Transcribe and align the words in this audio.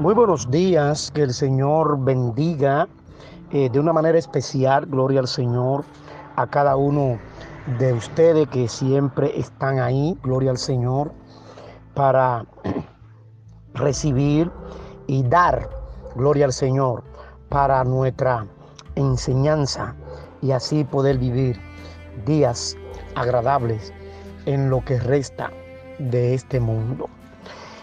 Muy 0.00 0.14
buenos 0.14 0.50
días, 0.50 1.10
que 1.10 1.22
el 1.24 1.34
Señor 1.34 2.02
bendiga 2.02 2.88
eh, 3.50 3.68
de 3.68 3.78
una 3.78 3.92
manera 3.92 4.18
especial, 4.18 4.86
gloria 4.86 5.20
al 5.20 5.28
Señor, 5.28 5.84
a 6.36 6.46
cada 6.46 6.74
uno 6.74 7.18
de 7.78 7.92
ustedes 7.92 8.48
que 8.48 8.66
siempre 8.66 9.38
están 9.38 9.78
ahí, 9.78 10.18
gloria 10.22 10.52
al 10.52 10.56
Señor, 10.56 11.12
para 11.92 12.46
recibir 13.74 14.50
y 15.06 15.22
dar, 15.24 15.68
gloria 16.16 16.46
al 16.46 16.54
Señor, 16.54 17.04
para 17.50 17.84
nuestra 17.84 18.46
enseñanza 18.94 19.94
y 20.40 20.52
así 20.52 20.82
poder 20.82 21.18
vivir 21.18 21.60
días 22.24 22.74
agradables 23.16 23.92
en 24.46 24.70
lo 24.70 24.82
que 24.82 24.98
resta 24.98 25.50
de 25.98 26.32
este 26.32 26.58
mundo. 26.58 27.10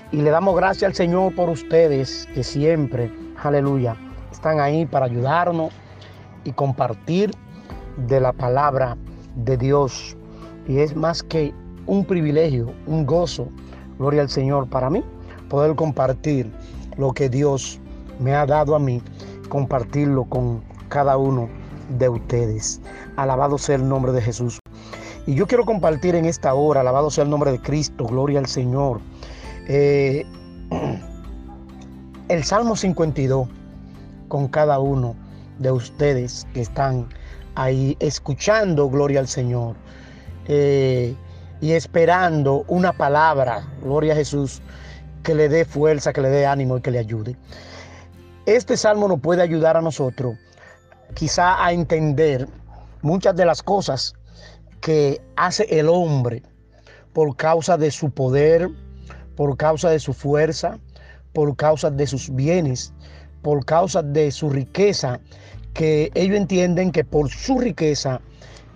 Y 0.10 0.22
le 0.22 0.30
damos 0.30 0.56
gracias 0.56 0.84
al 0.84 0.96
Señor 0.96 1.36
por 1.36 1.50
ustedes 1.50 2.30
que 2.34 2.42
siempre, 2.42 3.12
aleluya, 3.44 3.98
están 4.32 4.62
ahí 4.62 4.86
para 4.86 5.06
ayudarnos 5.06 5.74
y 6.46 6.54
compartir 6.54 7.32
de 8.08 8.22
la 8.22 8.32
palabra 8.32 8.96
de 9.36 9.58
Dios. 9.58 10.16
Y 10.66 10.80
es 10.80 10.96
más 10.96 11.22
que 11.24 11.54
un 11.88 12.06
privilegio, 12.06 12.74
un 12.86 13.06
gozo, 13.06 13.50
gloria 14.00 14.22
al 14.22 14.30
Señor 14.30 14.70
para 14.70 14.90
mí, 14.90 15.04
poder 15.50 15.76
compartir 15.76 16.50
lo 16.96 17.12
que 17.12 17.28
Dios 17.28 17.78
me 18.22 18.34
ha 18.34 18.46
dado 18.46 18.76
a 18.76 18.80
mí, 18.80 19.02
compartirlo 19.50 20.24
con 20.24 20.64
cada 20.88 21.18
uno 21.18 21.50
de 22.00 22.08
ustedes. 22.08 22.80
Alabado 23.18 23.58
sea 23.58 23.76
el 23.76 23.90
nombre 23.90 24.14
de 24.14 24.22
Jesús. 24.22 24.58
Y 25.26 25.36
yo 25.36 25.48
quiero 25.48 25.66
compartir 25.66 26.16
en 26.16 26.24
esta 26.24 26.54
hora, 26.54 26.80
alabado 26.80 27.12
sea 27.12 27.26
el 27.26 27.30
nombre 27.30 27.52
de 27.52 27.60
Cristo, 27.60 28.06
gloria 28.06 28.40
al 28.40 28.48
Señor 28.48 29.02
eh, 29.68 30.26
el 32.30 32.44
Salmo 32.44 32.76
52 32.76 33.48
con 34.28 34.48
cada 34.48 34.80
uno 34.80 35.16
de 35.60 35.72
ustedes 35.72 36.48
que 36.54 36.62
están 36.62 37.08
ahí 37.56 37.98
escuchando 38.00 38.90
Gloria 38.90 39.20
al 39.20 39.28
Señor 39.28 39.76
eh, 40.48 41.16
y 41.62 41.72
esperando 41.72 42.66
una 42.68 42.94
palabra, 42.94 43.68
Gloria 43.82 44.14
a 44.14 44.16
Jesús, 44.16 44.62
que 45.24 45.36
le 45.36 45.50
dé 45.50 45.66
fuerza, 45.66 46.14
que 46.14 46.22
le 46.22 46.30
dé 46.30 46.46
ánimo 46.46 46.78
y 46.78 46.82
que 46.82 46.92
le 46.92 47.00
ayude. 47.00 47.36
Este 48.46 48.78
salmo 48.78 49.08
nos 49.08 49.20
puede 49.20 49.42
ayudar 49.42 49.76
a 49.76 49.82
nosotros 49.82 50.36
quizá 51.14 51.64
a 51.64 51.72
entender 51.72 52.48
muchas 53.02 53.36
de 53.36 53.46
las 53.46 53.64
cosas 53.64 54.14
que 54.82 55.22
hace 55.36 55.64
el 55.80 55.90
hombre 55.90 56.44
por 57.14 57.36
causa 57.36 57.78
de 57.78 57.92
su 57.92 58.12
poder, 58.12 58.70
por 59.38 59.56
causa 59.56 59.90
de 59.92 60.00
su 60.00 60.14
fuerza, 60.14 60.80
por 61.32 61.56
causa 61.56 61.90
de 61.92 62.08
sus 62.08 62.34
bienes, 62.34 62.92
por 63.44 63.64
causa 63.64 64.02
de 64.02 64.32
su 64.32 64.50
riqueza, 64.50 65.20
que 65.74 66.12
ellos 66.16 66.36
entienden 66.36 66.92
que 66.92 67.06
por 67.06 67.30
su 67.30 67.60
riqueza 67.60 68.20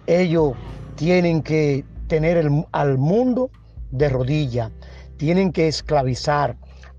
ellos 0.06 0.54
tienen 0.96 1.42
que 1.42 1.84
tener 2.08 2.48
al 2.72 2.98
mundo 3.00 3.50
de 3.90 4.08
rodilla, 4.08 4.72
tienen 5.18 5.52
que 5.52 5.68
esclavizar 5.68 6.56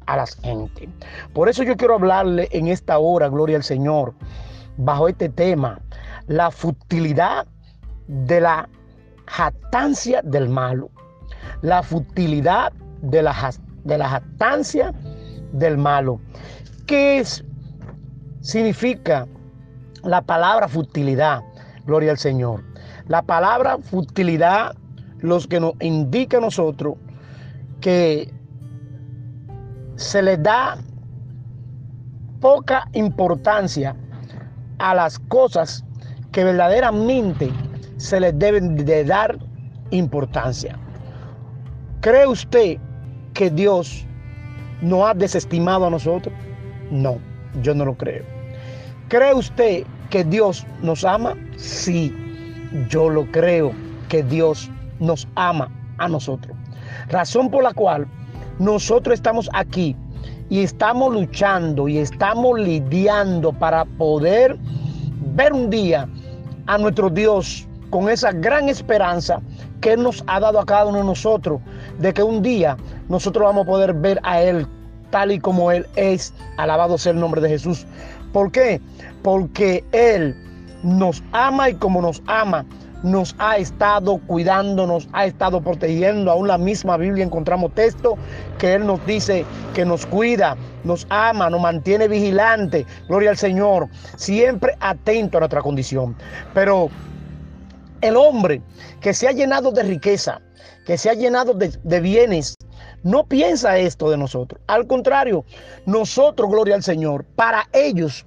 a 0.07 0.17
la 0.17 0.27
gente. 0.27 0.89
Por 1.33 1.49
eso 1.49 1.63
yo 1.63 1.77
quiero 1.77 1.95
hablarle 1.95 2.49
en 2.51 2.67
esta 2.67 2.99
hora, 2.99 3.29
gloria 3.29 3.57
al 3.57 3.63
Señor, 3.63 4.15
bajo 4.77 5.07
este 5.07 5.29
tema, 5.29 5.81
la 6.27 6.51
futilidad 6.51 7.47
de 8.09 8.41
la 8.41 8.69
jactancia 9.27 10.21
del 10.23 10.49
malo, 10.49 10.91
la 11.61 11.85
futilidad 11.85 12.73
de 13.03 13.23
la, 13.23 13.53
de 13.85 13.99
jactancia 13.99 14.93
del 15.53 15.77
malo. 15.77 16.21
¿Qué 16.87 17.23
significa 18.41 19.27
la 20.03 20.23
palabra 20.23 20.69
futilidad? 20.69 21.41
Gloria 21.85 22.13
al 22.13 22.19
Señor. 22.19 22.63
La 23.09 23.23
palabra 23.23 23.79
futilidad, 23.79 24.75
los 25.19 25.47
que 25.47 25.61
nos 25.61 25.75
indica 25.81 26.39
a 26.39 26.41
nosotros 26.41 26.95
que 27.81 28.33
se 29.97 30.23
le 30.23 30.37
da 30.37 30.79
poca 32.41 32.89
importancia 32.93 33.95
a 34.79 34.95
las 34.95 35.19
cosas 35.19 35.85
que 36.33 36.45
verdaderamente 36.45 37.53
se 37.99 38.19
les 38.19 38.37
deben 38.39 38.75
de 38.75 39.05
dar 39.05 39.39
importancia. 39.91 40.79
¿Cree 42.01 42.27
usted 42.27 42.79
que 43.35 43.51
Dios 43.51 44.05
no 44.81 45.07
ha 45.07 45.15
desestimado 45.15 45.87
a 45.87 45.91
nosotros? 45.91 46.35
No, 46.91 47.19
yo 47.63 47.75
no 47.75 47.85
lo 47.85 47.95
creo. 47.95 48.25
¿Cree 49.09 49.35
usted 49.35 49.85
que 50.11 50.25
Dios 50.25 50.67
nos 50.83 51.05
ama? 51.05 51.35
Sí, 51.57 52.15
yo 52.89 53.09
lo 53.09 53.31
creo 53.31 53.73
que 54.09 54.23
Dios 54.23 54.71
nos 55.01 55.29
ama 55.35 55.71
a 55.99 56.09
nosotros. 56.09 56.57
Razón 57.09 57.51
por 57.51 57.63
la 57.63 57.73
cual 57.73 58.07
nosotros 58.59 59.15
estamos 59.15 59.49
aquí 59.53 59.97
y 60.49 60.61
estamos 60.61 61.13
luchando 61.15 61.89
y 61.89 61.99
estamos 61.99 62.59
lidiando 62.59 63.53
para 63.53 63.85
poder 63.85 64.59
ver 65.35 65.53
un 65.53 65.71
día 65.71 66.09
a 66.67 66.79
nuestro 66.79 67.09
Dios 67.09 67.67
con 67.91 68.09
esa 68.09 68.33
gran 68.33 68.69
esperanza 68.69 69.41
que 69.81 69.93
Él 69.93 70.03
nos 70.03 70.23
ha 70.27 70.41
dado 70.41 70.61
a 70.61 70.65
cada 70.65 70.87
uno 70.87 70.99
de 70.99 71.05
nosotros, 71.05 71.61
de 72.03 72.13
que 72.13 72.23
un 72.23 72.43
día 72.43 72.77
nosotros 73.09 73.45
vamos 73.45 73.63
a 73.63 73.67
poder 73.67 73.95
ver 73.95 74.21
a 74.25 74.43
Él 74.43 74.67
tal 75.11 75.31
y 75.31 75.39
como 75.39 75.71
Él 75.71 75.87
es. 75.97 76.35
Alabado 76.57 76.99
sea 76.99 77.13
el 77.13 77.21
nombre 77.21 77.41
de 77.41 77.49
Jesús. 77.49 77.87
¿Por 78.33 78.51
qué? 78.51 78.81
Porque 79.23 79.85
Él 79.93 80.37
nos 80.83 81.23
ama 81.31 81.71
y 81.71 81.75
como 81.75 82.03
nos 82.03 82.21
ama, 82.27 82.67
nos 83.05 83.37
ha 83.39 83.57
estado 83.57 84.19
cuidando, 84.27 84.87
nos 84.87 85.09
ha 85.13 85.27
estado 85.27 85.61
protegiendo. 85.61 86.33
Aún 86.33 86.49
la 86.49 86.59
misma 86.59 86.97
Biblia 86.97 87.25
encontramos 87.25 87.73
texto 87.73 88.17
que 88.59 88.75
Él 88.75 88.85
nos 88.85 89.05
dice 89.07 89.45
que 89.75 89.85
nos 89.85 90.05
cuida, 90.05 90.57
nos 90.83 91.07
ama, 91.09 91.51
nos 91.51 91.61
mantiene 91.61 92.09
vigilante. 92.09 92.85
Gloria 93.09 93.31
al 93.31 93.37
Señor. 93.37 93.89
Siempre 94.17 94.77
atento 94.81 95.39
a 95.39 95.41
nuestra 95.41 95.63
condición. 95.63 96.17
Pero 96.53 96.91
el 98.03 98.17
hombre 98.17 98.61
que 99.01 99.15
se 99.15 99.27
ha 99.27 99.33
llenado 99.33 99.73
de 99.73 99.83
riqueza, 99.83 100.41
que 100.85 100.99
se 100.99 101.09
ha 101.09 101.15
llenado 101.15 101.55
de, 101.55 102.01
bienes, 102.01 102.55
no 103.03 103.25
piensa 103.25 103.79
esto 103.79 104.11
de 104.11 104.19
nosotros. 104.19 104.61
Al 104.67 104.87
contrario, 104.87 105.45
nosotros, 105.87 106.51
gloria 106.51 106.75
al 106.75 106.83
Señor, 106.83 107.25
para 107.37 107.69
ellos 107.73 108.27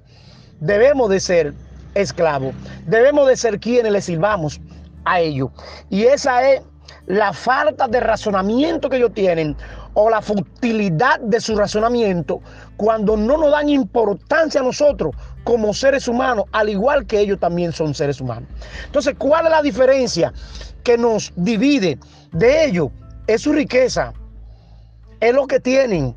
debemos 0.60 1.10
de 1.10 1.20
ser 1.20 1.54
esclavos, 1.94 2.54
debemos 2.86 3.28
de 3.28 3.36
ser 3.36 3.60
quienes 3.60 3.92
le 3.92 4.00
sirvamos 4.00 4.60
a 5.04 5.20
ellos. 5.20 5.50
Y 5.90 6.04
esa 6.04 6.50
es 6.50 6.62
la 7.06 7.32
falta 7.32 7.86
de 7.86 8.00
razonamiento 8.00 8.88
que 8.90 8.96
ellos 8.96 9.14
tienen 9.14 9.56
o 9.98 10.10
la 10.10 10.20
futilidad 10.20 11.18
de 11.20 11.40
su 11.40 11.56
razonamiento 11.56 12.42
cuando 12.76 13.16
no 13.16 13.38
nos 13.38 13.50
dan 13.50 13.70
importancia 13.70 14.60
a 14.60 14.64
nosotros 14.64 15.14
como 15.42 15.72
seres 15.72 16.06
humanos, 16.06 16.44
al 16.52 16.68
igual 16.68 17.06
que 17.06 17.18
ellos 17.18 17.40
también 17.40 17.72
son 17.72 17.94
seres 17.94 18.20
humanos. 18.20 18.46
Entonces, 18.84 19.14
¿cuál 19.16 19.46
es 19.46 19.52
la 19.52 19.62
diferencia 19.62 20.34
que 20.84 20.98
nos 20.98 21.32
divide 21.36 21.98
de 22.32 22.66
ellos? 22.66 22.90
Es 23.26 23.40
su 23.42 23.54
riqueza, 23.54 24.12
es 25.20 25.32
lo 25.32 25.46
que 25.46 25.60
tienen. 25.60 26.14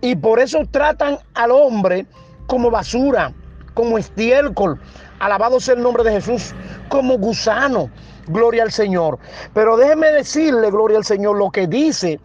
Y 0.00 0.14
por 0.14 0.38
eso 0.38 0.60
tratan 0.70 1.18
al 1.34 1.50
hombre 1.50 2.06
como 2.46 2.70
basura, 2.70 3.34
como 3.74 3.98
estiércol. 3.98 4.80
Alabado 5.18 5.58
sea 5.58 5.74
el 5.74 5.82
nombre 5.82 6.04
de 6.04 6.12
Jesús, 6.12 6.54
como 6.88 7.18
gusano. 7.18 7.90
Gloria 8.28 8.62
al 8.62 8.70
Señor. 8.70 9.18
Pero 9.54 9.76
déjeme 9.76 10.06
decirle, 10.12 10.70
gloria 10.70 10.98
al 10.98 11.04
Señor, 11.04 11.36
lo 11.36 11.50
que 11.50 11.66
dice 11.66 12.20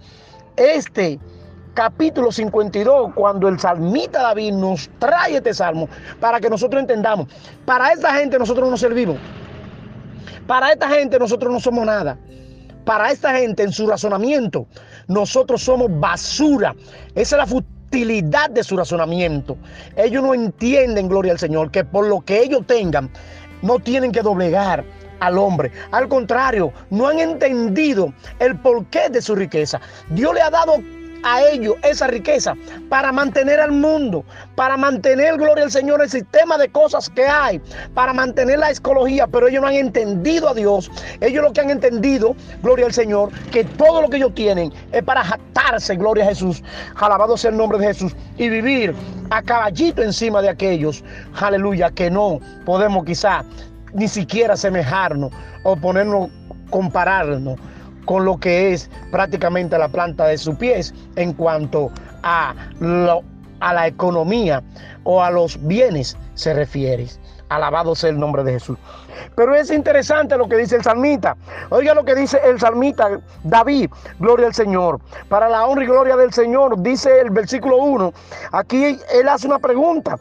este 0.58 1.20
capítulo 1.74 2.32
52, 2.32 3.14
cuando 3.14 3.48
el 3.48 3.60
salmita 3.60 4.24
David 4.24 4.54
nos 4.54 4.90
trae 5.00 5.38
este 5.38 5.54
salmo 5.54 5.88
para 6.20 6.40
que 6.40 6.50
nosotros 6.50 6.82
entendamos, 6.82 7.28
para 7.66 7.92
esta 7.92 8.14
gente 8.16 8.40
nosotros 8.40 8.70
no 8.70 8.78
servimos, 8.78 9.18
para 10.48 10.72
esta 10.72 10.90
gente 10.90 11.20
nosotros 11.20 11.54
no 11.54 11.60
somos 11.60 11.86
nada. 11.86 12.18
Para 12.84 13.12
esta 13.12 13.36
gente 13.36 13.64
en 13.64 13.74
su 13.74 13.86
razonamiento, 13.86 14.66
nosotros 15.10 15.62
somos 15.62 15.88
basura. 16.00 16.74
Esa 17.16 17.36
es 17.36 17.40
la 17.40 17.46
futilidad 17.46 18.50
de 18.50 18.64
su 18.64 18.78
razonamiento. 18.78 19.58
Ellos 19.98 20.24
no 20.24 20.34
entienden, 20.34 21.10
gloria 21.10 21.34
al 21.34 21.38
Señor, 21.38 21.70
que 21.70 21.84
por 21.84 22.08
lo 22.08 22.22
que 22.22 22.42
ellos 22.42 22.66
tengan, 22.66 23.10
no 23.62 23.80
tienen 23.80 24.14
que 24.14 24.22
doblegar 24.22 24.86
al 25.20 25.38
hombre. 25.38 25.72
Al 25.92 26.08
contrario, 26.08 26.72
no 26.90 27.08
han 27.08 27.20
entendido 27.20 28.14
el 28.40 28.58
porqué 28.58 29.10
de 29.10 29.22
su 29.22 29.36
riqueza. 29.36 29.80
Dios 30.10 30.34
le 30.34 30.42
ha 30.42 30.50
dado 30.50 30.82
a 31.24 31.42
ellos 31.42 31.76
esa 31.84 32.08
riqueza 32.08 32.54
para 32.90 33.12
mantener 33.12 33.60
al 33.60 33.72
mundo, 33.72 34.24
para 34.56 34.78
mantener, 34.78 35.38
gloria 35.38 35.66
al 35.66 35.72
Señor, 35.72 36.02
el 36.02 36.10
sistema 36.10 36.58
de 36.58 36.70
cosas 36.70 37.10
que 37.10 37.26
hay, 37.26 37.62
para 37.94 38.14
mantener 38.14 38.60
la 38.60 38.72
ecología, 38.72 39.28
pero 39.28 39.48
ellos 39.48 39.62
no 39.62 39.68
han 39.68 39.76
entendido 39.76 40.50
a 40.50 40.54
Dios. 40.54 40.90
Ellos 41.22 41.44
lo 41.44 41.54
que 41.54 41.62
han 41.62 41.70
entendido, 41.70 42.36
gloria 42.62 42.86
al 42.86 42.94
Señor, 42.94 43.32
que 43.52 43.64
todo 43.64 44.02
lo 44.02 44.10
que 44.10 44.18
ellos 44.18 44.34
tienen 44.36 44.72
es 44.92 45.04
para 45.04 45.24
jactarse, 45.24 45.96
gloria 45.96 46.26
a 46.26 46.28
Jesús, 46.28 46.64
alabado 46.96 47.38
sea 47.38 47.52
el 47.52 47.58
nombre 47.58 47.80
de 47.80 47.88
Jesús, 47.88 48.16
y 48.38 48.50
vivir 48.50 48.96
a 49.30 49.42
caballito 49.42 50.02
encima 50.02 50.42
de 50.42 50.50
aquellos, 50.50 51.04
aleluya, 51.40 51.92
que 51.92 52.10
no 52.10 52.40
podemos 52.66 53.04
quizá 53.06 53.44
ni 53.94 54.08
siquiera 54.08 54.54
asemejarnos 54.54 55.32
o 55.64 55.76
ponernos, 55.76 56.30
compararnos 56.70 57.60
con 58.06 58.26
lo 58.26 58.38
que 58.38 58.74
es 58.74 58.90
prácticamente 59.12 59.78
la 59.78 59.90
planta 59.90 60.26
de 60.26 60.38
sus 60.38 60.56
pies 60.56 60.94
en 61.16 61.34
cuanto 61.34 61.92
a, 62.24 62.56
a 63.60 63.74
la 63.74 63.88
economía 63.88 64.64
o 65.04 65.22
a 65.22 65.30
los 65.30 65.62
bienes 65.68 66.18
se 66.34 66.54
refiere. 66.54 67.08
Alabado 67.50 67.96
sea 67.96 68.10
el 68.10 68.20
nombre 68.20 68.44
de 68.44 68.54
Jesús. 68.54 68.78
Pero 69.36 69.56
es 69.56 69.72
interesante 69.72 70.38
lo 70.38 70.50
que 70.50 70.58
dice 70.58 70.76
el 70.76 70.84
salmita. 70.84 71.38
Oiga 71.70 71.94
lo 71.94 72.04
que 72.04 72.14
dice 72.14 72.40
el 72.44 72.60
salmita 72.60 73.20
David, 73.44 73.90
gloria 74.20 74.48
al 74.48 74.54
Señor. 74.54 75.00
Para 75.30 75.48
la 75.48 75.66
honra 75.66 75.84
y 75.84 75.88
gloria 75.88 76.18
del 76.18 76.34
Señor, 76.34 76.82
dice 76.82 77.22
el 77.22 77.30
versículo 77.30 77.78
1. 77.78 78.14
Aquí 78.52 79.00
él 79.14 79.30
hace 79.30 79.48
una 79.48 79.60
pregunta. 79.60 80.18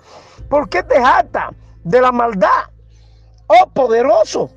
¿Por 0.48 0.68
qué 0.68 0.82
te 0.82 1.00
jata 1.02 1.50
de 1.82 2.00
la 2.00 2.12
maldad? 2.12 2.75
Oh 3.48 3.66
poderoso. 3.72 4.50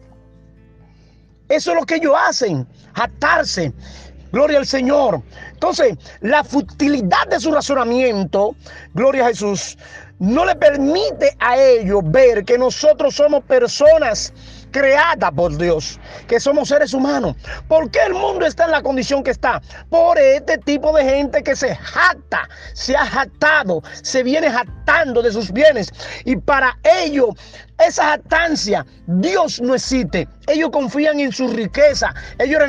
Eso 1.49 1.71
es 1.71 1.79
lo 1.79 1.85
que 1.85 1.95
ellos 1.95 2.13
hacen, 2.15 2.67
atarse. 2.93 3.73
Gloria 4.31 4.59
al 4.59 4.67
Señor. 4.67 5.23
Entonces, 5.51 5.97
la 6.21 6.43
futilidad 6.43 7.27
de 7.29 7.39
su 7.39 7.51
razonamiento, 7.51 8.55
gloria 8.93 9.25
a 9.25 9.29
Jesús, 9.29 9.75
no 10.19 10.45
le 10.45 10.55
permite 10.55 11.35
a 11.39 11.57
ellos 11.57 12.01
ver 12.03 12.45
que 12.45 12.57
nosotros 12.57 13.15
somos 13.15 13.43
personas 13.45 14.33
creadas 14.71 15.31
por 15.31 15.57
Dios, 15.57 15.99
que 16.27 16.39
somos 16.39 16.69
seres 16.69 16.93
humanos. 16.93 17.35
¿Por 17.67 17.89
qué 17.89 17.99
el 18.05 18.13
mundo 18.13 18.45
está 18.45 18.65
en 18.65 18.71
la 18.71 18.83
condición 18.83 19.23
que 19.23 19.31
está? 19.31 19.61
Por 19.89 20.19
este 20.19 20.57
tipo 20.59 20.95
de 20.95 21.03
gente 21.05 21.41
que 21.41 21.55
se 21.55 21.75
jacta, 21.75 22.47
se 22.73 22.95
ha 22.95 23.05
jactado, 23.05 23.81
se 24.03 24.21
viene 24.21 24.51
jactando 24.51 25.21
de 25.21 25.31
sus 25.31 25.51
bienes. 25.51 25.89
Y 26.25 26.35
para 26.35 26.77
ellos 27.03 27.29
esa 27.79 28.03
jactancia, 28.03 28.85
Dios 29.07 29.61
no 29.61 29.75
existe. 29.75 30.27
Ellos 30.47 30.69
confían 30.71 31.19
en 31.19 31.31
su 31.31 31.47
riqueza. 31.47 32.13
Ellos 32.37 32.61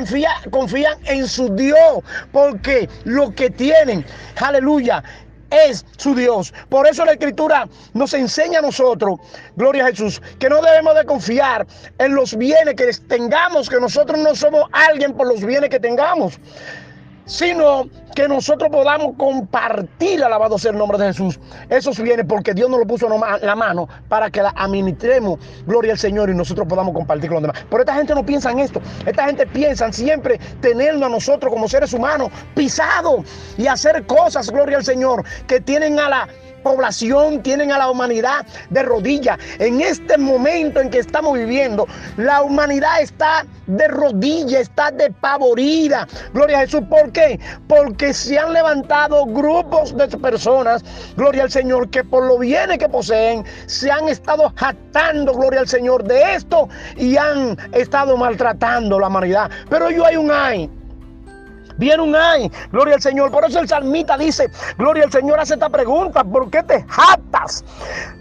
confían 0.49 0.97
en 1.05 1.27
su 1.27 1.53
Dios. 1.55 1.99
Porque 2.31 2.89
lo 3.03 3.33
que 3.35 3.49
tienen, 3.49 4.05
aleluya, 4.37 5.03
es 5.51 5.85
su 5.97 6.15
Dios. 6.15 6.53
Por 6.69 6.87
eso 6.87 7.05
la 7.05 7.11
escritura 7.11 7.67
nos 7.93 8.13
enseña 8.13 8.59
a 8.59 8.61
nosotros, 8.61 9.19
gloria 9.55 9.85
a 9.85 9.87
Jesús, 9.89 10.21
que 10.39 10.49
no 10.49 10.61
debemos 10.61 10.95
de 10.95 11.05
confiar 11.05 11.67
en 11.99 12.15
los 12.15 12.35
bienes 12.37 12.75
que 12.75 12.91
tengamos, 13.07 13.69
que 13.69 13.79
nosotros 13.79 14.17
no 14.19 14.33
somos 14.33 14.69
alguien 14.71 15.13
por 15.13 15.27
los 15.27 15.43
bienes 15.43 15.69
que 15.69 15.79
tengamos 15.79 16.39
sino 17.25 17.87
que 18.15 18.27
nosotros 18.27 18.69
podamos 18.69 19.15
compartir, 19.17 20.23
alabado 20.23 20.57
sea 20.57 20.71
el 20.71 20.77
nombre 20.77 20.97
de 20.97 21.07
Jesús, 21.07 21.39
esos 21.69 21.99
bienes, 21.99 22.25
porque 22.27 22.53
Dios 22.53 22.69
nos 22.69 22.79
lo 22.79 22.85
puso 22.85 23.07
en 23.11 23.45
la 23.45 23.55
mano 23.55 23.87
para 24.09 24.29
que 24.29 24.41
la 24.41 24.53
administremos, 24.55 25.39
gloria 25.65 25.93
al 25.93 25.97
Señor, 25.97 26.29
y 26.29 26.35
nosotros 26.35 26.67
podamos 26.67 26.93
compartir 26.93 27.29
con 27.29 27.35
los 27.35 27.43
demás. 27.43 27.65
Pero 27.69 27.83
esta 27.83 27.95
gente 27.95 28.13
no 28.13 28.25
piensa 28.25 28.51
en 28.51 28.59
esto, 28.59 28.81
esta 29.05 29.25
gente 29.25 29.47
piensa 29.47 29.91
siempre 29.91 30.39
tenernos 30.59 31.03
a 31.03 31.09
nosotros 31.09 31.51
como 31.53 31.67
seres 31.67 31.93
humanos 31.93 32.29
pisados 32.53 33.25
y 33.57 33.67
hacer 33.67 34.05
cosas, 34.05 34.49
gloria 34.51 34.77
al 34.77 34.83
Señor, 34.83 35.23
que 35.47 35.61
tienen 35.61 35.99
a 35.99 36.09
la 36.09 36.27
población, 36.61 37.41
tienen 37.43 37.71
a 37.71 37.77
la 37.77 37.89
humanidad 37.89 38.45
de 38.69 38.83
rodillas. 38.83 39.37
En 39.59 39.81
este 39.81 40.17
momento 40.17 40.79
en 40.79 40.89
que 40.89 40.99
estamos 40.99 41.37
viviendo, 41.37 41.87
la 42.17 42.41
humanidad 42.41 43.01
está 43.01 43.45
de 43.67 43.87
rodillas, 43.87 44.61
está 44.61 44.91
despavorida. 44.91 46.07
Gloria 46.33 46.59
a 46.59 46.61
Jesús. 46.61 46.81
¿Por 46.89 47.11
qué? 47.11 47.39
Porque 47.67 48.13
se 48.13 48.37
han 48.37 48.53
levantado 48.53 49.25
grupos 49.25 49.95
de 49.95 50.07
personas, 50.17 50.83
gloria 51.15 51.43
al 51.43 51.51
Señor, 51.51 51.89
que 51.89 52.03
por 52.03 52.25
lo 52.25 52.37
bienes 52.37 52.77
que 52.77 52.89
poseen, 52.89 53.45
se 53.67 53.91
han 53.91 54.09
estado 54.09 54.51
jactando, 54.55 55.33
gloria 55.33 55.61
al 55.61 55.67
Señor, 55.67 56.03
de 56.03 56.35
esto 56.35 56.67
y 56.97 57.17
han 57.17 57.57
estado 57.71 58.17
maltratando 58.17 58.99
la 58.99 59.07
humanidad. 59.07 59.49
Pero 59.69 59.89
yo 59.89 60.05
hay 60.05 60.17
un 60.17 60.31
ay 60.31 60.69
Viene 61.81 62.03
un 62.03 62.15
ay, 62.15 62.51
gloria 62.71 62.93
al 62.93 63.01
Señor. 63.01 63.31
Por 63.31 63.43
eso 63.43 63.59
el 63.59 63.67
salmita 63.67 64.15
dice, 64.15 64.51
gloria 64.77 65.05
al 65.05 65.11
Señor, 65.11 65.39
hace 65.39 65.55
esta 65.55 65.67
pregunta, 65.67 66.23
¿por 66.23 66.47
qué 66.51 66.61
te 66.61 66.85
jactas 66.87 67.65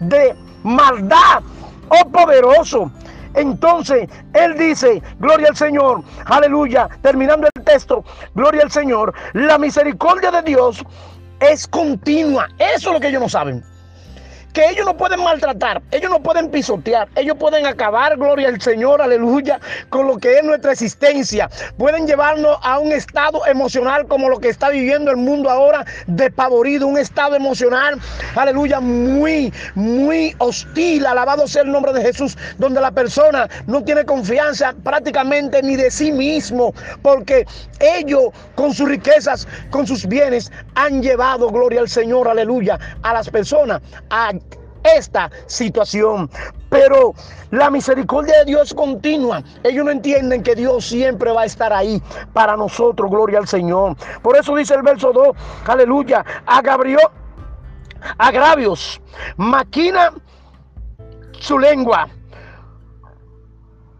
de 0.00 0.34
maldad, 0.62 1.42
oh 1.90 2.08
poderoso? 2.08 2.90
Entonces 3.34 4.08
él 4.32 4.56
dice, 4.56 5.02
gloria 5.18 5.48
al 5.50 5.56
Señor, 5.56 6.02
aleluya, 6.24 6.88
terminando 7.02 7.48
el 7.54 7.62
texto, 7.62 8.02
gloria 8.34 8.62
al 8.62 8.70
Señor, 8.70 9.12
la 9.34 9.58
misericordia 9.58 10.30
de 10.30 10.40
Dios 10.40 10.82
es 11.40 11.68
continua. 11.68 12.48
Eso 12.58 12.88
es 12.88 12.94
lo 12.94 12.98
que 12.98 13.08
ellos 13.08 13.20
no 13.20 13.28
saben 13.28 13.62
que 14.52 14.68
ellos 14.68 14.84
no 14.84 14.96
pueden 14.96 15.22
maltratar, 15.22 15.82
ellos 15.90 16.10
no 16.10 16.20
pueden 16.20 16.50
pisotear, 16.50 17.08
ellos 17.14 17.36
pueden 17.38 17.66
acabar, 17.66 18.16
gloria 18.16 18.48
al 18.48 18.60
Señor, 18.60 19.00
aleluya, 19.00 19.60
con 19.88 20.06
lo 20.06 20.18
que 20.18 20.38
es 20.38 20.44
nuestra 20.44 20.72
existencia. 20.72 21.48
Pueden 21.76 22.06
llevarnos 22.06 22.58
a 22.62 22.78
un 22.78 22.92
estado 22.92 23.46
emocional 23.46 24.06
como 24.06 24.28
lo 24.28 24.38
que 24.38 24.48
está 24.48 24.70
viviendo 24.70 25.10
el 25.10 25.16
mundo 25.16 25.50
ahora, 25.50 25.84
despavorido, 26.06 26.86
un 26.86 26.98
estado 26.98 27.36
emocional, 27.36 27.98
aleluya, 28.34 28.80
muy, 28.80 29.52
muy 29.74 30.34
hostil, 30.38 31.06
alabado 31.06 31.46
sea 31.46 31.62
el 31.62 31.72
nombre 31.72 31.92
de 31.92 32.02
Jesús, 32.02 32.36
donde 32.58 32.80
la 32.80 32.90
persona 32.90 33.48
no 33.66 33.82
tiene 33.84 34.04
confianza 34.04 34.74
prácticamente 34.82 35.62
ni 35.62 35.76
de 35.76 35.90
sí 35.90 36.12
mismo, 36.12 36.74
porque 37.02 37.46
ellos 37.78 38.24
con 38.54 38.74
sus 38.74 38.88
riquezas, 38.88 39.46
con 39.70 39.86
sus 39.86 40.06
bienes, 40.06 40.50
han 40.74 41.02
llevado, 41.02 41.50
gloria 41.50 41.80
al 41.80 41.88
Señor, 41.88 42.28
aleluya, 42.28 42.78
a 43.02 43.12
las 43.12 43.28
personas 43.28 43.80
a 44.10 44.32
esta 44.82 45.30
situación. 45.46 46.30
Pero 46.68 47.14
la 47.50 47.70
misericordia 47.70 48.38
de 48.38 48.44
Dios 48.46 48.72
continua. 48.74 49.42
Ellos 49.62 49.84
no 49.84 49.90
entienden 49.90 50.42
que 50.42 50.54
Dios 50.54 50.86
siempre 50.86 51.32
va 51.32 51.42
a 51.42 51.46
estar 51.46 51.72
ahí 51.72 52.02
para 52.32 52.56
nosotros. 52.56 53.10
Gloria 53.10 53.38
al 53.38 53.48
Señor. 53.48 53.96
Por 54.22 54.36
eso 54.36 54.54
dice 54.54 54.74
el 54.74 54.82
verso 54.82 55.12
2. 55.12 55.36
Aleluya. 55.66 56.24
A 56.46 56.62
Gabriel. 56.62 57.00
Agravios. 58.18 59.00
Maquina 59.36 60.12
su 61.38 61.58
lengua. 61.58 62.08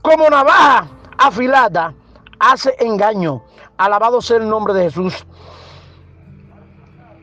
Como 0.02 0.28
navaja 0.30 0.88
afilada. 1.18 1.94
Hace 2.38 2.74
engaño. 2.78 3.42
Alabado 3.76 4.22
sea 4.22 4.38
el 4.38 4.48
nombre 4.48 4.72
de 4.74 4.84
Jesús. 4.84 5.26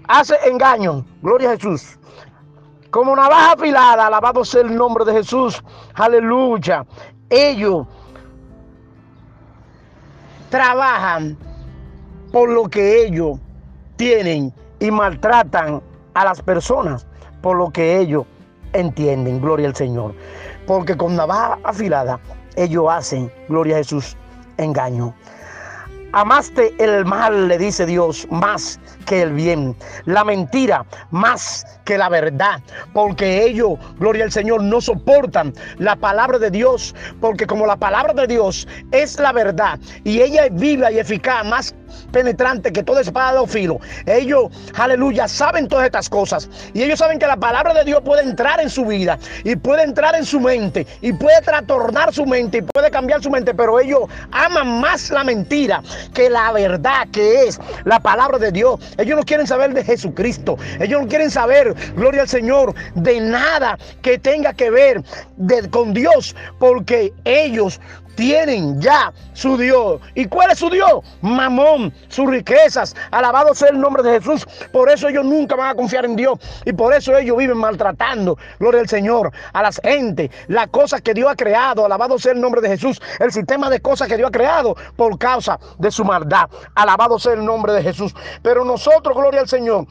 Hace 0.08 0.36
engaño. 0.46 1.06
Gloria 1.22 1.52
a 1.52 1.54
Jesús 1.54 1.98
como 2.98 3.16
navaja 3.16 3.52
afilada, 3.52 4.08
alabado 4.08 4.44
sea 4.44 4.62
el 4.62 4.76
nombre 4.76 5.06
de 5.06 5.14
Jesús, 5.14 5.64
aleluya. 5.94 6.84
Ellos 7.30 7.86
trabajan 10.50 11.38
por 12.32 12.50
lo 12.50 12.68
que 12.68 13.06
ellos 13.06 13.38
tienen 13.98 14.52
y 14.80 14.90
maltratan 14.90 15.80
a 16.16 16.26
las 16.26 16.42
personas 16.42 17.06
por 17.44 17.58
lo 17.58 17.70
que 17.70 18.00
ellos 18.00 18.26
entienden, 18.74 19.42
gloria 19.42 19.68
al 19.68 19.76
Señor. 19.76 20.16
Porque 20.66 20.98
con 20.98 21.16
navaja 21.16 21.60
afilada 21.64 22.20
ellos 22.56 22.88
hacen, 22.90 23.32
gloria 23.48 23.76
a 23.76 23.78
Jesús, 23.78 24.18
engaño. 24.58 25.14
Amaste 26.18 26.74
el 26.80 27.06
mal, 27.06 27.48
le 27.48 27.60
dice 27.60 27.86
Dios, 27.86 28.28
más 28.32 28.80
que 29.06 29.22
el 29.22 29.34
bien. 29.34 29.76
La 30.06 30.24
mentira 30.24 30.84
más 31.12 31.64
que 31.86 31.96
la 31.96 32.10
verdad. 32.10 32.60
Porque 32.92 33.44
ellos, 33.44 33.74
gloria 34.00 34.24
al 34.24 34.32
Señor, 34.32 34.64
no 34.64 34.82
soportan 34.82 35.54
la 35.78 35.96
palabra 35.96 36.40
de 36.40 36.50
Dios. 36.50 36.96
Porque 37.22 37.46
como 37.46 37.68
la 37.68 37.76
palabra 37.76 38.14
de 38.14 38.26
Dios 38.26 38.68
es 38.92 39.20
la 39.20 39.32
verdad 39.32 39.80
y 40.06 40.22
ella 40.22 40.48
es 40.48 40.56
viva 40.56 40.92
y 40.92 40.98
eficaz, 40.98 41.46
más 41.46 41.76
penetrante 42.12 42.72
que 42.72 42.84
toda 42.84 43.02
espada 43.02 43.40
de 43.40 43.48
filo. 43.48 43.80
Ellos, 44.06 44.46
aleluya, 44.76 45.28
saben 45.28 45.68
todas 45.68 45.86
estas 45.86 46.10
cosas. 46.10 46.50
Y 46.74 46.84
ellos 46.84 47.00
saben 47.00 47.20
que 47.20 47.28
la 47.28 47.38
palabra 47.38 47.74
de 47.74 47.84
Dios 47.84 48.02
puede 48.04 48.24
entrar 48.24 48.60
en 48.60 48.70
su 48.70 48.86
vida 48.86 49.18
y 49.44 49.56
puede 49.56 49.84
entrar 49.84 50.16
en 50.16 50.26
su 50.26 50.40
mente 50.40 50.86
y 51.02 51.14
puede 51.14 51.42
trastornar 51.42 52.14
su 52.14 52.26
mente 52.26 52.60
y 52.60 52.62
puede 52.62 52.92
cambiar 52.92 53.22
su 53.22 53.30
mente. 53.30 53.54
Pero 53.54 53.80
ellos 53.80 54.04
aman 54.32 54.80
más 54.80 55.10
la 55.10 55.24
mentira 55.24 55.82
que 56.14 56.30
la 56.30 56.52
verdad 56.52 57.08
que 57.12 57.44
es 57.44 57.60
la 57.86 58.00
palabra 58.00 58.38
de 58.38 58.52
Dios. 58.52 58.80
Ellos 58.98 59.18
no 59.18 59.24
quieren 59.24 59.48
saber 59.48 59.74
de 59.74 59.84
Jesucristo. 59.84 60.58
Ellos 60.80 61.02
no 61.02 61.08
quieren 61.08 61.32
saber, 61.32 61.74
gloria 61.96 62.22
al 62.22 62.30
Señor, 62.30 62.74
de 62.96 63.20
nada 63.20 63.78
que 64.02 64.18
tenga 64.18 64.54
que 64.54 64.70
ver 64.70 65.04
con 65.70 65.94
Dios. 65.94 66.36
Porque 66.60 67.14
ellos 67.26 67.80
tienen 68.18 68.82
ya 68.82 69.14
su 69.34 69.56
Dios. 69.56 70.02
¿Y 70.16 70.26
cuál 70.26 70.52
es 70.52 70.60
su 70.60 70.70
Dios? 70.70 70.92
Mamón, 71.22 71.94
sus 72.10 72.28
riquezas. 72.28 72.96
Alabado 73.12 73.54
sea 73.54 73.70
el 73.70 73.80
nombre 73.80 74.04
de 74.04 74.20
Jesús. 74.20 74.46
Por 74.74 74.90
eso 74.90 75.08
ellos 75.08 75.24
nunca 75.24 75.56
van 75.56 75.70
a 75.70 75.76
confiar 75.76 76.04
en 76.04 76.16
Dios. 76.16 76.40
Y 76.66 76.74
por 76.74 76.94
eso 76.94 77.16
ellos 77.16 77.38
viven 77.38 77.58
maltratando, 77.58 78.38
gloria 78.60 78.82
al 78.82 78.90
Señor, 78.90 79.32
a 79.54 79.62
las 79.62 79.80
gente, 79.82 80.32
las 80.48 80.68
cosas 80.68 81.02
que 81.02 81.14
Dios 81.14 81.32
ha 81.32 81.36
creado. 81.36 81.86
Alabado 81.86 82.18
sea 82.20 82.34
el 82.34 82.42
nombre 82.42 82.60
de 82.60 82.70
Jesús. 82.70 83.00
El 83.20 83.32
sistema 83.32 83.70
de 83.70 83.80
cosas 83.80 84.08
que 84.08 84.18
Dios 84.18 84.30
ha 84.30 84.32
creado 84.32 84.76
por 84.96 85.18
causa 85.20 85.60
de 85.78 85.92
su 85.92 86.04
maldad. 86.04 86.50
Alabado 86.74 87.20
sea 87.20 87.34
el 87.34 87.46
nombre 87.46 87.72
de 87.72 87.84
Jesús. 87.84 88.16
Pero 88.42 88.66
nosotros, 88.66 89.16
gloria 89.16 89.42
al 89.42 89.48
Señor, 89.48 89.86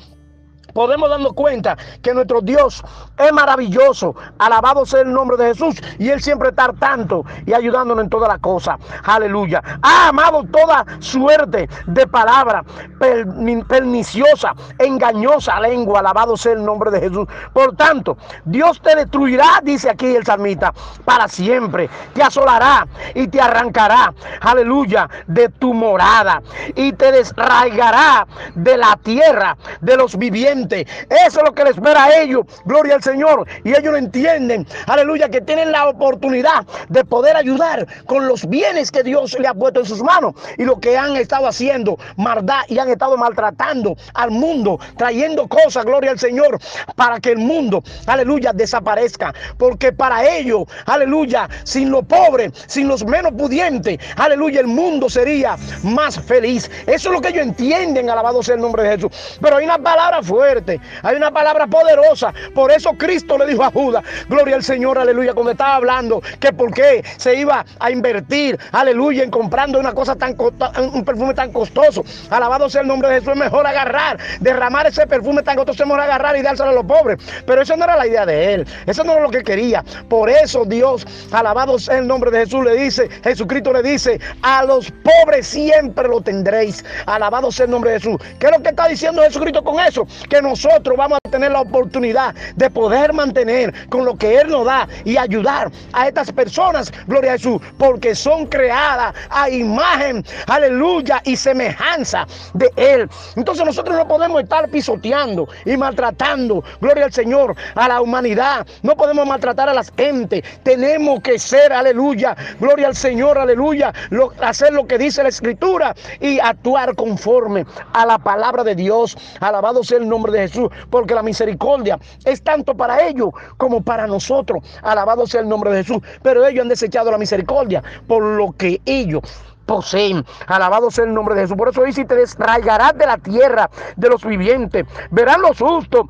podemos 0.76 1.08
darnos 1.08 1.32
cuenta 1.32 1.74
que 2.02 2.12
nuestro 2.12 2.42
Dios 2.42 2.84
es 3.16 3.32
maravilloso. 3.32 4.14
Alabado 4.38 4.84
sea 4.84 5.00
el 5.00 5.10
nombre 5.10 5.38
de 5.38 5.46
Jesús. 5.46 5.74
Y 5.98 6.10
Él 6.10 6.22
siempre 6.22 6.50
está 6.50 6.70
tanto 6.78 7.24
y 7.46 7.54
ayudándonos 7.54 8.04
en 8.04 8.10
todas 8.10 8.28
las 8.28 8.40
cosas. 8.40 8.76
Aleluya. 9.04 9.62
Ha 9.80 10.08
amado 10.08 10.44
toda 10.52 10.84
suerte 10.98 11.66
de 11.86 12.06
palabra 12.06 12.62
perniciosa, 12.98 14.52
engañosa 14.78 15.58
lengua. 15.60 16.00
Alabado 16.00 16.36
sea 16.36 16.52
el 16.52 16.62
nombre 16.62 16.90
de 16.90 17.00
Jesús. 17.00 17.26
Por 17.54 17.74
tanto, 17.74 18.18
Dios 18.44 18.78
te 18.82 18.94
destruirá, 18.96 19.62
dice 19.62 19.88
aquí 19.88 20.14
el 20.14 20.26
salmista, 20.26 20.74
para 21.06 21.26
siempre. 21.26 21.88
Te 22.12 22.22
asolará 22.22 22.86
y 23.14 23.28
te 23.28 23.40
arrancará. 23.40 24.12
Aleluya. 24.42 25.08
De 25.26 25.48
tu 25.48 25.72
morada. 25.72 26.42
Y 26.74 26.92
te 26.92 27.12
desraigará 27.12 28.26
de 28.54 28.76
la 28.76 28.98
tierra 29.02 29.56
de 29.80 29.96
los 29.96 30.18
vivientes 30.18 30.65
eso 30.72 31.40
es 31.40 31.44
lo 31.44 31.54
que 31.54 31.64
les 31.64 31.76
espera 31.76 32.04
a 32.04 32.20
ellos. 32.20 32.44
Gloria 32.64 32.94
al 32.96 33.02
Señor. 33.02 33.46
Y 33.64 33.70
ellos 33.70 33.92
lo 33.92 33.96
entienden. 33.96 34.66
Aleluya. 34.86 35.28
Que 35.28 35.40
tienen 35.40 35.72
la 35.72 35.88
oportunidad 35.88 36.66
de 36.88 37.04
poder 37.04 37.36
ayudar 37.36 37.86
con 38.06 38.26
los 38.26 38.48
bienes 38.48 38.90
que 38.90 39.02
Dios 39.02 39.38
le 39.38 39.48
ha 39.48 39.54
puesto 39.54 39.80
en 39.80 39.86
sus 39.86 40.02
manos. 40.02 40.34
Y 40.58 40.64
lo 40.64 40.78
que 40.78 40.96
han 40.96 41.16
estado 41.16 41.46
haciendo, 41.46 41.98
maldad, 42.16 42.62
y 42.68 42.78
han 42.78 42.88
estado 42.88 43.16
maltratando 43.16 43.96
al 44.14 44.30
mundo, 44.30 44.78
trayendo 44.96 45.48
cosas, 45.48 45.84
gloria 45.84 46.10
al 46.10 46.18
Señor, 46.18 46.58
para 46.94 47.20
que 47.20 47.32
el 47.32 47.38
mundo, 47.38 47.82
aleluya, 48.06 48.52
desaparezca. 48.52 49.34
Porque 49.58 49.92
para 49.92 50.24
ellos, 50.36 50.64
aleluya, 50.86 51.48
sin 51.64 51.90
los 51.90 52.04
pobres, 52.04 52.52
sin 52.66 52.88
los 52.88 53.04
menos 53.04 53.32
pudientes, 53.32 53.98
aleluya, 54.16 54.60
el 54.60 54.66
mundo 54.66 55.08
sería 55.08 55.56
más 55.82 56.20
feliz. 56.20 56.70
Eso 56.86 57.08
es 57.08 57.14
lo 57.14 57.20
que 57.20 57.28
ellos 57.28 57.42
entienden, 57.42 58.10
alabado 58.10 58.42
sea 58.42 58.54
el 58.54 58.60
nombre 58.60 58.82
de 58.82 58.96
Jesús. 58.96 59.38
Pero 59.40 59.56
hay 59.56 59.64
una 59.64 59.78
palabra 59.78 60.22
fuerte 60.22 60.55
hay 61.02 61.16
una 61.16 61.30
palabra 61.30 61.66
poderosa. 61.66 62.32
Por 62.54 62.70
eso 62.70 62.92
Cristo 62.94 63.38
le 63.38 63.46
dijo 63.46 63.64
a 63.64 63.70
Judas, 63.70 64.04
gloria 64.28 64.56
al 64.56 64.62
Señor, 64.62 64.98
aleluya, 64.98 65.34
cuando 65.34 65.52
estaba 65.52 65.76
hablando 65.76 66.22
que 66.40 66.52
por 66.52 66.72
qué 66.72 67.04
se 67.16 67.36
iba 67.36 67.64
a 67.78 67.90
invertir, 67.90 68.58
aleluya, 68.72 69.22
en 69.22 69.30
comprando 69.30 69.78
una 69.78 69.92
cosa 69.92 70.14
tan 70.16 70.36
un 70.38 71.04
perfume 71.04 71.34
tan 71.34 71.52
costoso. 71.52 72.04
Alabado 72.30 72.68
sea 72.68 72.82
el 72.82 72.88
nombre 72.88 73.08
de 73.08 73.14
Jesús, 73.16 73.32
es 73.32 73.38
mejor 73.38 73.66
agarrar, 73.66 74.18
derramar 74.40 74.86
ese 74.86 75.06
perfume 75.06 75.42
tan 75.42 75.56
costoso, 75.56 75.82
es 75.82 75.88
mejor 75.88 76.02
agarrar 76.02 76.36
y 76.36 76.42
dárselo 76.42 76.70
a 76.70 76.74
los 76.74 76.84
pobres. 76.84 77.18
Pero 77.46 77.62
eso 77.62 77.76
no 77.76 77.84
era 77.84 77.96
la 77.96 78.06
idea 78.06 78.26
de 78.26 78.54
él, 78.54 78.66
eso 78.86 79.04
no 79.04 79.12
era 79.12 79.22
lo 79.22 79.30
que 79.30 79.42
quería. 79.42 79.84
Por 80.08 80.30
eso 80.30 80.64
Dios, 80.64 81.06
alabado 81.32 81.78
sea 81.78 81.98
el 81.98 82.06
nombre 82.06 82.30
de 82.30 82.40
Jesús, 82.40 82.64
le 82.64 82.74
dice, 82.74 83.08
Jesucristo 83.22 83.72
le 83.72 83.82
dice, 83.82 84.20
a 84.42 84.64
los 84.64 84.90
pobres 84.90 85.46
siempre 85.46 86.08
lo 86.08 86.20
tendréis. 86.20 86.84
Alabado 87.06 87.50
sea 87.50 87.64
el 87.64 87.70
nombre 87.70 87.92
de 87.92 88.00
Jesús. 88.00 88.16
¿Qué 88.38 88.46
es 88.46 88.52
lo 88.52 88.62
que 88.62 88.70
está 88.70 88.88
diciendo 88.88 89.22
Jesucristo 89.22 89.62
con 89.62 89.80
eso? 89.80 90.06
Nosotros 90.42 90.96
vamos 90.96 91.18
a 91.24 91.30
tener 91.30 91.52
la 91.52 91.60
oportunidad 91.60 92.34
de 92.56 92.70
poder 92.70 93.12
mantener 93.12 93.88
con 93.88 94.04
lo 94.04 94.16
que 94.16 94.38
Él 94.38 94.48
nos 94.48 94.64
da 94.66 94.88
y 95.04 95.16
ayudar 95.16 95.70
a 95.92 96.08
estas 96.08 96.32
personas, 96.32 96.92
gloria 97.06 97.32
a 97.32 97.34
Jesús, 97.34 97.60
porque 97.78 98.14
son 98.14 98.46
creadas 98.46 99.14
a 99.30 99.50
imagen, 99.50 100.24
aleluya, 100.46 101.20
y 101.24 101.36
semejanza 101.36 102.26
de 102.54 102.70
Él. 102.76 103.08
Entonces 103.36 103.64
nosotros 103.64 103.96
no 103.96 104.06
podemos 104.06 104.42
estar 104.42 104.68
pisoteando 104.68 105.48
y 105.64 105.76
maltratando, 105.76 106.62
gloria 106.80 107.06
al 107.06 107.12
Señor, 107.12 107.54
a 107.74 107.88
la 107.88 108.00
humanidad. 108.00 108.66
No 108.82 108.96
podemos 108.96 109.26
maltratar 109.26 109.68
a 109.68 109.74
las 109.74 109.92
gente. 109.96 110.42
Tenemos 110.62 111.20
que 111.20 111.38
ser, 111.38 111.72
aleluya, 111.72 112.36
gloria 112.60 112.88
al 112.88 112.96
Señor, 112.96 113.38
aleluya, 113.38 113.92
hacer 114.40 114.72
lo 114.72 114.86
que 114.86 114.98
dice 114.98 115.22
la 115.22 115.28
Escritura 115.28 115.94
y 116.20 116.38
actuar 116.38 116.94
conforme 116.94 117.66
a 117.92 118.06
la 118.06 118.18
palabra 118.18 118.64
de 118.64 118.74
Dios. 118.74 119.16
Alabado 119.40 119.82
sea 119.82 119.98
el 119.98 120.08
nombre 120.08 120.25
de 120.30 120.40
Jesús, 120.40 120.68
porque 120.90 121.14
la 121.14 121.22
misericordia 121.22 121.98
es 122.24 122.42
tanto 122.42 122.76
para 122.76 123.06
ellos 123.06 123.30
como 123.56 123.82
para 123.82 124.06
nosotros. 124.06 124.62
Alabado 124.82 125.26
sea 125.26 125.40
el 125.40 125.48
nombre 125.48 125.70
de 125.70 125.84
Jesús. 125.84 126.02
Pero 126.22 126.46
ellos 126.46 126.62
han 126.62 126.68
desechado 126.68 127.10
la 127.10 127.18
misericordia 127.18 127.82
por 128.06 128.22
lo 128.22 128.52
que 128.52 128.80
ellos 128.84 129.22
poseen. 129.66 130.24
Alabado 130.46 130.90
sea 130.90 131.04
el 131.04 131.12
nombre 131.12 131.34
de 131.34 131.42
Jesús. 131.42 131.56
Por 131.56 131.68
eso 131.68 131.82
dice, 131.82 132.04
te 132.04 132.14
desraigarás 132.14 132.96
de 132.96 133.06
la 133.06 133.18
tierra 133.18 133.68
de 133.96 134.08
los 134.08 134.24
vivientes. 134.24 134.86
Verán 135.10 135.42
los 135.42 135.58
justos 135.58 136.06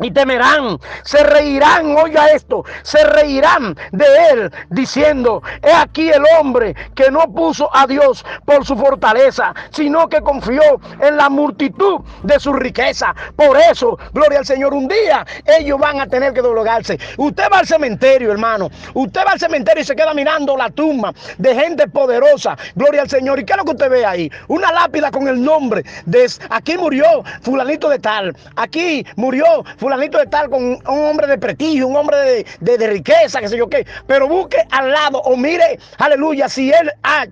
y 0.00 0.10
temerán, 0.10 0.78
se 1.02 1.22
reirán, 1.22 1.96
oiga 1.96 2.26
esto, 2.28 2.64
se 2.82 3.02
reirán 3.04 3.76
de 3.92 4.06
él 4.30 4.52
diciendo, 4.70 5.42
he 5.62 5.72
aquí 5.72 6.08
el 6.10 6.22
hombre 6.38 6.74
que 6.94 7.10
no 7.10 7.20
puso 7.32 7.68
a 7.74 7.86
Dios 7.86 8.24
por 8.44 8.64
su 8.64 8.76
fortaleza, 8.76 9.54
sino 9.70 10.08
que 10.08 10.20
confió 10.20 10.62
en 11.00 11.16
la 11.16 11.28
multitud 11.28 12.00
de 12.22 12.38
su 12.38 12.52
riqueza. 12.52 13.14
Por 13.36 13.56
eso, 13.56 13.98
gloria 14.12 14.38
al 14.38 14.46
Señor, 14.46 14.72
un 14.72 14.88
día 14.88 15.26
ellos 15.58 15.78
van 15.78 16.00
a 16.00 16.06
tener 16.06 16.32
que 16.32 16.42
doblegarse. 16.42 16.98
Usted 17.16 17.44
va 17.52 17.58
al 17.58 17.66
cementerio, 17.66 18.30
hermano, 18.30 18.70
usted 18.94 19.20
va 19.26 19.32
al 19.32 19.40
cementerio 19.40 19.82
y 19.82 19.86
se 19.86 19.96
queda 19.96 20.14
mirando 20.14 20.56
la 20.56 20.70
tumba 20.70 21.12
de 21.38 21.54
gente 21.54 21.88
poderosa, 21.88 22.56
gloria 22.74 23.02
al 23.02 23.10
Señor. 23.10 23.40
¿Y 23.40 23.44
qué 23.44 23.52
es 23.52 23.58
lo 23.58 23.64
que 23.64 23.72
usted 23.72 23.90
ve 23.90 24.06
ahí? 24.06 24.30
Una 24.46 24.72
lápida 24.72 25.10
con 25.10 25.26
el 25.26 25.42
nombre 25.42 25.84
de, 26.06 26.28
aquí 26.50 26.76
murió 26.76 27.24
fulanito 27.42 27.88
de 27.88 27.98
tal, 27.98 28.36
aquí 28.56 29.04
murió 29.16 29.64
fulanito 29.76 29.87
fulanito 29.88 30.18
de 30.18 30.26
tal 30.26 30.50
con 30.50 30.62
un 30.62 30.80
hombre 30.86 31.26
de 31.26 31.38
prestigio, 31.38 31.88
un 31.88 31.96
hombre 31.96 32.44
de, 32.60 32.76
de, 32.76 32.86
riqueza, 32.86 33.40
qué 33.40 33.48
sé 33.48 33.56
yo 33.56 33.68
qué. 33.70 33.86
Pero 34.06 34.28
busque 34.28 34.58
al 34.70 34.90
lado 34.90 35.18
o 35.22 35.34
mire, 35.34 35.78
aleluya, 35.96 36.46
si 36.46 36.70
él 36.70 36.92
ha 37.02 37.26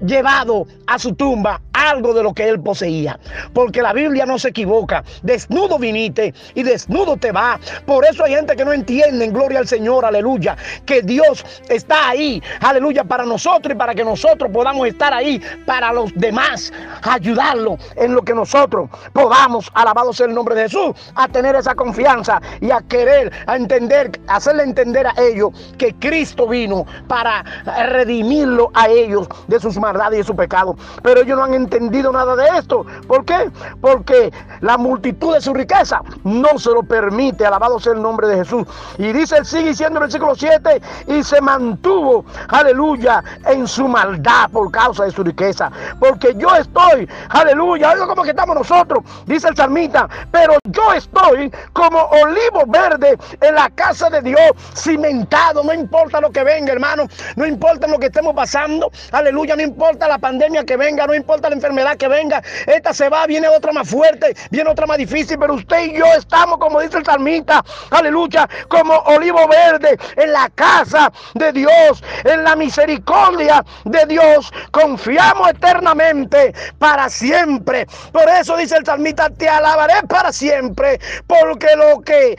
llevado 0.00 0.66
a 0.86 0.98
su 0.98 1.14
tumba 1.14 1.60
algo 1.72 2.14
de 2.14 2.22
lo 2.22 2.32
que 2.32 2.48
él 2.48 2.60
poseía. 2.60 3.18
Porque 3.52 3.82
la 3.82 3.92
Biblia 3.92 4.26
no 4.26 4.38
se 4.38 4.48
equivoca. 4.48 5.04
Desnudo 5.22 5.78
viniste 5.78 6.34
y 6.54 6.62
desnudo 6.62 7.16
te 7.16 7.32
va. 7.32 7.58
Por 7.84 8.04
eso 8.04 8.24
hay 8.24 8.34
gente 8.34 8.56
que 8.56 8.64
no 8.64 8.72
entiende, 8.72 9.28
gloria 9.28 9.58
al 9.58 9.68
Señor, 9.68 10.04
aleluya, 10.04 10.56
que 10.84 11.02
Dios 11.02 11.44
está 11.68 12.08
ahí, 12.08 12.42
aleluya, 12.60 13.04
para 13.04 13.24
nosotros 13.24 13.74
y 13.74 13.76
para 13.76 13.94
que 13.94 14.04
nosotros 14.04 14.50
podamos 14.52 14.86
estar 14.88 15.12
ahí 15.12 15.40
para 15.64 15.92
los 15.92 16.12
demás, 16.14 16.72
ayudarlo 17.02 17.78
en 17.96 18.14
lo 18.14 18.22
que 18.22 18.34
nosotros 18.34 18.88
podamos, 19.12 19.70
alabado 19.74 20.12
sea 20.12 20.26
el 20.26 20.34
nombre 20.34 20.54
de 20.54 20.62
Jesús, 20.62 20.92
a 21.14 21.28
tener 21.28 21.54
esa 21.56 21.74
confianza 21.74 22.40
y 22.60 22.70
a 22.70 22.80
querer, 22.80 23.32
a 23.46 23.56
entender, 23.56 24.10
hacerle 24.28 24.62
entender 24.62 25.06
a 25.06 25.14
ellos 25.18 25.50
que 25.78 25.94
Cristo 25.94 26.48
vino 26.48 26.86
para 27.08 27.44
redimirlo 27.88 28.70
a 28.74 28.88
ellos 28.88 29.28
de 29.48 29.60
sus 29.60 29.76
maldades 29.86 30.14
y 30.14 30.18
de 30.18 30.24
su 30.24 30.36
pecado. 30.36 30.76
Pero 31.02 31.22
ellos 31.22 31.36
no 31.38 31.44
han 31.44 31.54
entendido 31.54 32.12
nada 32.12 32.36
de 32.36 32.46
esto. 32.58 32.84
¿Por 33.06 33.24
qué? 33.24 33.50
Porque 33.80 34.32
la 34.60 34.76
multitud 34.76 35.34
de 35.34 35.40
su 35.40 35.54
riqueza 35.54 36.00
no 36.24 36.58
se 36.58 36.70
lo 36.70 36.82
permite. 36.82 37.46
Alabado 37.46 37.78
sea 37.78 37.92
el 37.92 38.02
nombre 38.02 38.26
de 38.28 38.36
Jesús. 38.36 38.66
Y 38.98 39.12
dice, 39.12 39.44
sigue 39.44 39.68
diciendo 39.68 39.98
en 39.98 40.02
el 40.02 40.08
versículo 40.08 40.34
7, 40.34 40.82
y 41.06 41.22
se 41.22 41.40
mantuvo, 41.40 42.24
aleluya, 42.48 43.22
en 43.46 43.66
su 43.66 43.86
maldad 43.88 44.50
por 44.50 44.70
causa 44.70 45.04
de 45.04 45.10
su 45.10 45.22
riqueza. 45.22 45.70
Porque 45.98 46.34
yo 46.36 46.54
estoy, 46.54 47.08
aleluya, 47.28 47.92
oiga 47.92 48.06
como 48.06 48.22
que 48.22 48.30
estamos 48.30 48.56
nosotros, 48.56 49.04
dice 49.26 49.48
el 49.48 49.56
salmita, 49.56 50.08
pero 50.30 50.54
yo 50.70 50.92
estoy 50.92 51.52
como 51.72 51.98
olivo 51.98 52.64
verde 52.66 53.16
en 53.40 53.54
la 53.54 53.70
casa 53.70 54.10
de 54.10 54.22
Dios, 54.22 54.52
cimentado, 54.74 55.62
no 55.62 55.72
importa 55.72 56.20
lo 56.20 56.30
que 56.30 56.42
venga, 56.42 56.72
hermano, 56.72 57.04
no 57.36 57.46
importa 57.46 57.86
lo 57.86 57.98
que 57.98 58.06
estemos 58.06 58.34
pasando, 58.34 58.90
aleluya, 59.12 59.56
no 59.56 59.62
importa 59.62 59.75
la 60.08 60.18
pandemia 60.18 60.64
que 60.64 60.76
venga, 60.76 61.06
no 61.06 61.14
importa 61.14 61.48
la 61.48 61.56
enfermedad 61.56 61.96
que 61.96 62.08
venga, 62.08 62.42
esta 62.66 62.92
se 62.92 63.08
va, 63.08 63.26
viene 63.26 63.48
otra 63.48 63.72
más 63.72 63.88
fuerte, 63.88 64.34
viene 64.50 64.70
otra 64.70 64.86
más 64.86 64.98
difícil, 64.98 65.38
pero 65.38 65.54
usted 65.54 65.84
y 65.86 65.98
yo 65.98 66.04
estamos, 66.16 66.58
como 66.58 66.80
dice 66.80 66.98
el 66.98 67.04
salmista, 67.04 67.64
aleluya, 67.90 68.48
como 68.68 68.94
olivo 69.00 69.46
verde 69.48 69.98
en 70.16 70.32
la 70.32 70.48
casa 70.50 71.12
de 71.34 71.52
Dios, 71.52 72.02
en 72.24 72.44
la 72.44 72.56
misericordia 72.56 73.64
de 73.84 74.06
Dios, 74.06 74.50
confiamos 74.70 75.50
eternamente 75.50 76.54
para 76.78 77.08
siempre. 77.08 77.86
Por 78.12 78.28
eso 78.28 78.56
dice 78.56 78.76
el 78.76 78.86
salmista, 78.86 79.30
te 79.30 79.48
alabaré 79.48 80.02
para 80.08 80.32
siempre, 80.32 80.98
porque 81.26 81.68
lo 81.76 82.00
que 82.00 82.36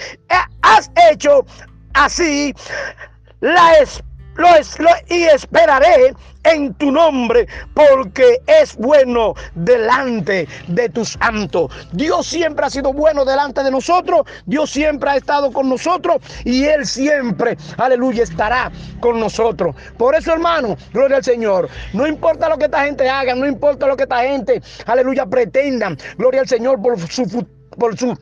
has 0.61 0.89
hecho 1.11 1.45
así, 1.93 2.53
la 3.39 3.73
y 5.09 5.23
esperaré 5.23 6.13
en 6.43 6.73
tu 6.75 6.91
nombre, 6.91 7.47
porque 7.73 8.41
es 8.47 8.75
bueno 8.77 9.33
delante 9.55 10.47
de 10.67 10.89
tus 10.89 11.17
santos. 11.21 11.71
Dios 11.91 12.27
siempre 12.27 12.65
ha 12.65 12.69
sido 12.69 12.93
bueno 12.93 13.25
delante 13.25 13.63
de 13.63 13.71
nosotros, 13.71 14.21
Dios 14.45 14.69
siempre 14.69 15.09
ha 15.09 15.17
estado 15.17 15.51
con 15.51 15.67
nosotros 15.67 16.17
y 16.45 16.65
Él 16.65 16.85
siempre, 16.85 17.57
aleluya, 17.77 18.23
estará 18.23 18.71
con 18.99 19.19
nosotros. 19.19 19.75
Por 19.97 20.15
eso, 20.15 20.31
hermano, 20.31 20.77
gloria 20.93 21.17
al 21.17 21.23
Señor. 21.23 21.69
No 21.93 22.07
importa 22.07 22.47
lo 22.47 22.57
que 22.57 22.65
esta 22.65 22.85
gente 22.85 23.09
haga, 23.09 23.35
no 23.35 23.45
importa 23.45 23.87
lo 23.87 23.97
que 23.97 24.03
esta 24.03 24.21
gente, 24.21 24.61
aleluya, 24.85 25.25
pretendan, 25.25 25.97
gloria 26.17 26.41
al 26.41 26.47
Señor 26.47 26.81
por 26.81 26.99
su, 26.99 27.45
por 27.77 27.97
su 27.97 28.17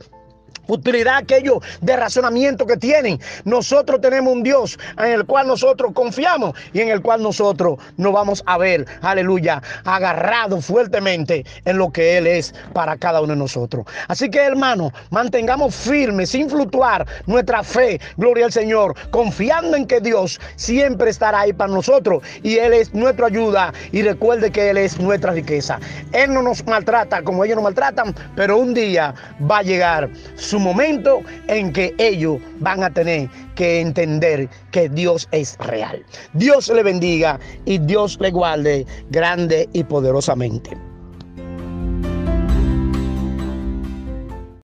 utilidad 0.68 1.16
aquello 1.16 1.60
de 1.80 1.96
razonamiento 1.96 2.66
que 2.66 2.76
tienen. 2.76 3.20
Nosotros 3.44 4.00
tenemos 4.00 4.32
un 4.32 4.42
Dios 4.42 4.78
en 4.98 5.12
el 5.12 5.26
cual 5.26 5.46
nosotros 5.46 5.92
confiamos 5.94 6.54
y 6.72 6.80
en 6.80 6.88
el 6.88 7.02
cual 7.02 7.22
nosotros 7.22 7.78
nos 7.96 8.12
vamos 8.12 8.42
a 8.46 8.58
ver, 8.58 8.86
aleluya, 9.02 9.62
agarrado 9.84 10.60
fuertemente 10.60 11.44
en 11.64 11.78
lo 11.78 11.90
que 11.90 12.18
Él 12.18 12.26
es 12.26 12.54
para 12.72 12.96
cada 12.96 13.20
uno 13.20 13.32
de 13.32 13.38
nosotros. 13.38 13.86
Así 14.08 14.30
que 14.30 14.40
hermano, 14.40 14.92
mantengamos 15.10 15.74
firmes, 15.74 16.30
sin 16.30 16.48
fluctuar 16.48 17.06
nuestra 17.26 17.62
fe, 17.62 18.00
gloria 18.16 18.46
al 18.46 18.52
Señor, 18.52 18.94
confiando 19.10 19.76
en 19.76 19.86
que 19.86 20.00
Dios 20.00 20.40
siempre 20.56 21.10
estará 21.10 21.40
ahí 21.40 21.52
para 21.52 21.72
nosotros 21.72 22.22
y 22.42 22.58
Él 22.58 22.72
es 22.72 22.94
nuestra 22.94 23.26
ayuda 23.26 23.72
y 23.92 24.02
recuerde 24.02 24.50
que 24.50 24.70
Él 24.70 24.76
es 24.76 24.98
nuestra 24.98 25.32
riqueza. 25.32 25.78
Él 26.12 26.32
no 26.32 26.42
nos 26.42 26.64
maltrata 26.66 27.22
como 27.22 27.44
ellos 27.44 27.56
nos 27.56 27.64
maltratan, 27.64 28.14
pero 28.34 28.58
un 28.58 28.74
día 28.74 29.14
va 29.50 29.58
a 29.58 29.62
llegar 29.62 30.08
su 30.56 30.60
momento 30.60 31.20
en 31.48 31.70
que 31.70 31.94
ellos 31.98 32.40
van 32.60 32.82
a 32.82 32.88
tener 32.88 33.28
que 33.56 33.80
entender 33.82 34.48
que 34.70 34.88
Dios 34.88 35.28
es 35.30 35.58
real. 35.58 36.02
Dios 36.32 36.68
le 36.68 36.82
bendiga 36.82 37.38
y 37.66 37.76
Dios 37.76 38.16
le 38.20 38.30
guarde 38.30 38.86
grande 39.10 39.68
y 39.74 39.84
poderosamente. 39.84 40.85